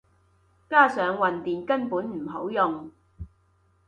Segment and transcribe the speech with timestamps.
[0.67, 2.89] 加上混電根本唔好用